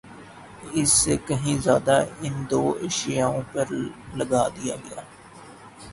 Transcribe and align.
اس 0.73 0.91
سے 1.01 1.17
کہیں 1.27 1.57
زیادہ 1.57 1.97
ان 2.21 2.33
دو 2.51 2.61
عیاشیوں 2.81 3.35
پہ 3.51 3.61
لگا 4.17 4.43
دیا 4.55 4.75
گیا۔ 4.85 5.01